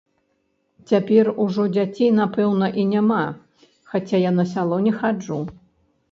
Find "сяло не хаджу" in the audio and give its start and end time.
4.53-5.39